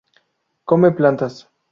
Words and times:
Come 0.71 0.89
plantas. 0.93 1.47